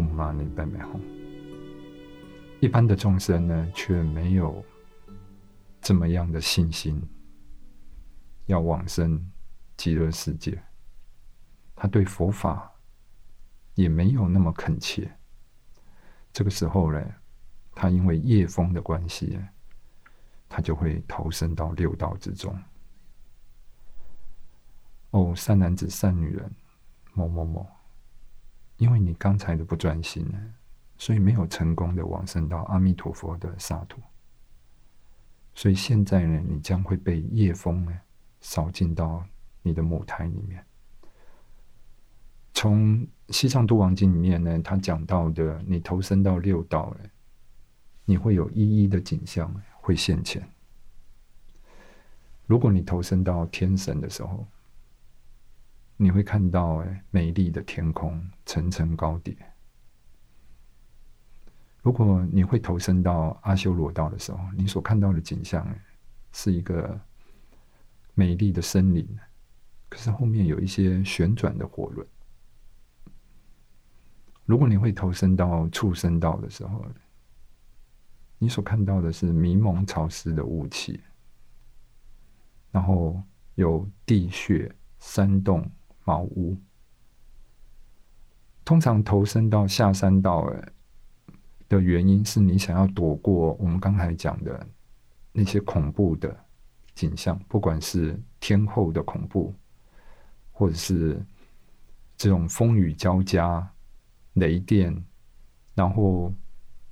[0.00, 1.00] 玛尼贝美吽。
[2.60, 4.64] 一般的众生呢，却没有
[5.80, 7.00] 这么样的信心，
[8.46, 9.30] 要往生
[9.76, 10.62] 极乐世界。
[11.74, 12.72] 他对佛法
[13.74, 15.10] 也没有那么恳切。
[16.32, 17.14] 这个时候呢，
[17.74, 19.38] 他因为业风的关系，
[20.48, 22.58] 他就会投身到六道之中。
[25.10, 26.50] 哦，善男子、善女人，
[27.12, 27.66] 某某某，
[28.76, 30.38] 因为你刚才的不专心呢，
[30.98, 34.00] 所以没有成功的往生到阿弥陀佛的刹土。
[35.54, 38.00] 所以现在呢，你将会被业风呢
[38.40, 39.24] 扫进到
[39.62, 40.64] 你的母胎里面。
[42.52, 47.08] 从《西藏度王经》里面呢，他讲到的，你投身到六道呢，
[48.04, 50.46] 你会有一一的景象会现前。
[52.46, 54.46] 如果你投身到天神的时候，
[55.96, 59.36] 你会看到哎美丽的天空，层层高叠。
[61.82, 65.66] 如果你会投身到阿修罗道的时候，你所看到的景象
[66.32, 67.00] 是一个
[68.14, 69.08] 美丽的森林，
[69.88, 72.06] 可是后面有一些旋转的火轮。
[74.44, 76.84] 如果你会投身到畜生道的时候，
[78.38, 81.00] 你所看到的是迷蒙潮湿的雾气，
[82.70, 83.22] 然后
[83.54, 85.68] 有地穴、山洞、
[86.06, 86.56] 茅屋。
[88.64, 90.50] 通常投身到下山道
[91.68, 94.66] 的原因是你想要躲过我们刚才讲的
[95.32, 96.34] 那些恐怖的
[96.94, 99.54] 景象，不管是天后的恐怖，
[100.50, 101.22] 或者是
[102.16, 103.70] 这种风雨交加。
[104.36, 104.94] 雷电，
[105.74, 106.30] 然后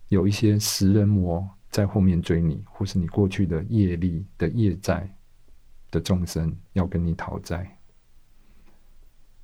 [0.09, 5.07] 有一些食人魔在后面追你，或是你过去的业力的业债
[5.91, 7.79] 的众生要跟你讨债。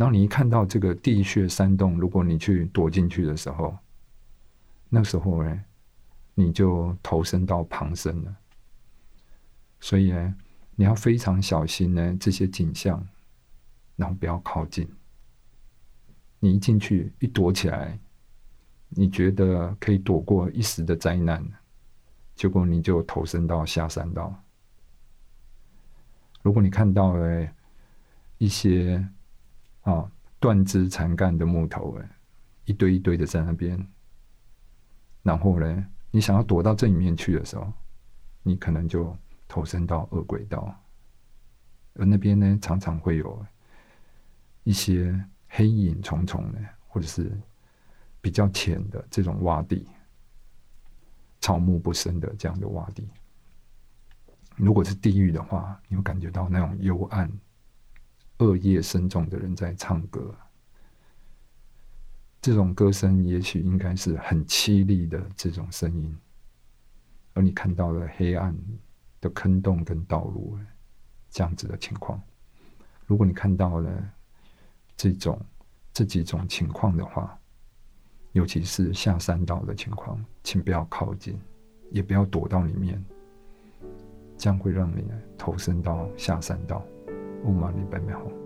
[0.01, 3.77] 然后你一看到这个地穴山洞，如果你去躲进去的时候，
[4.89, 5.63] 那时候呢，
[6.35, 8.35] 你就投身到旁生了。
[9.79, 10.35] 所以呢，
[10.75, 13.07] 你要非常小心呢这些景象，
[13.95, 14.91] 然后不要靠近。
[16.39, 17.99] 你一进去，一躲起来，
[18.89, 21.47] 你觉得可以躲过一时的灾难，
[22.35, 24.35] 结果你就投身到下山道。
[26.41, 27.47] 如果你看到了
[28.39, 29.07] 一些
[29.91, 32.09] 啊断枝残干的木头，哎，
[32.65, 33.87] 一堆一堆的在那边，
[35.23, 37.73] 然后呢，你想要躲到这里面去的时候，
[38.43, 39.17] 你可能就
[39.49, 40.75] 投身到恶鬼道，
[41.95, 43.47] 而那边呢，常常会有
[44.65, 45.19] 一些。
[45.53, 47.37] 黑影重重的，或者是
[48.21, 49.85] 比较浅的这种洼地，
[51.41, 53.09] 草木不生的这样的洼地。
[54.55, 57.29] 如果是地狱的话，你会感觉到那种幽暗、
[58.41, 60.35] 恶业深重的人在唱歌，
[62.43, 66.15] 这种歌声也许应该是很凄厉的这种声音，
[67.35, 68.53] 而你看到了黑暗
[69.21, 70.59] 的坑洞跟道路
[71.31, 72.21] 这样子的情况。
[73.07, 74.13] 如果你看到了。
[75.03, 75.41] 这种
[75.95, 77.35] 这几种情况的话，
[78.33, 81.41] 尤其是下山道的情况，请不要靠近，
[81.91, 83.03] 也不要躲到里面，
[84.37, 86.85] 这样会让你投身到下山道。
[87.45, 88.40] 乌玛尼白面红。